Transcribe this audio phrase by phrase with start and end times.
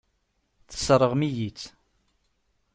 [0.69, 1.65] Tesseṛɣem-iyi-tt.